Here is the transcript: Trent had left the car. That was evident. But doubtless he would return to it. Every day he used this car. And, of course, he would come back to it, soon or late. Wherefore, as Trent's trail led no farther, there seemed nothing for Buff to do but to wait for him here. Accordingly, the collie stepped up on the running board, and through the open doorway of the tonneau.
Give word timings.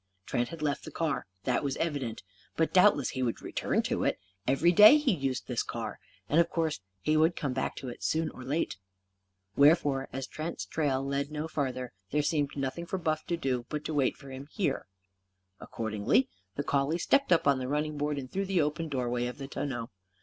Trent 0.25 0.49
had 0.49 0.63
left 0.63 0.83
the 0.83 0.89
car. 0.89 1.27
That 1.43 1.63
was 1.63 1.77
evident. 1.77 2.23
But 2.55 2.73
doubtless 2.73 3.09
he 3.11 3.21
would 3.21 3.39
return 3.43 3.83
to 3.83 4.03
it. 4.03 4.17
Every 4.47 4.71
day 4.71 4.97
he 4.97 5.13
used 5.13 5.45
this 5.47 5.61
car. 5.61 5.99
And, 6.27 6.39
of 6.41 6.49
course, 6.49 6.79
he 7.01 7.15
would 7.15 7.35
come 7.35 7.53
back 7.53 7.75
to 7.75 7.89
it, 7.89 8.01
soon 8.01 8.31
or 8.31 8.43
late. 8.43 8.77
Wherefore, 9.55 10.09
as 10.11 10.25
Trent's 10.25 10.65
trail 10.65 11.05
led 11.05 11.29
no 11.29 11.47
farther, 11.47 11.91
there 12.09 12.23
seemed 12.23 12.57
nothing 12.57 12.87
for 12.87 12.97
Buff 12.97 13.27
to 13.27 13.37
do 13.37 13.67
but 13.69 13.85
to 13.85 13.93
wait 13.93 14.17
for 14.17 14.31
him 14.31 14.47
here. 14.47 14.87
Accordingly, 15.59 16.27
the 16.55 16.63
collie 16.63 16.97
stepped 16.97 17.31
up 17.31 17.45
on 17.47 17.59
the 17.59 17.67
running 17.67 17.99
board, 17.99 18.17
and 18.17 18.27
through 18.27 18.45
the 18.47 18.59
open 18.59 18.89
doorway 18.89 19.27
of 19.27 19.37
the 19.37 19.47
tonneau. 19.47 19.91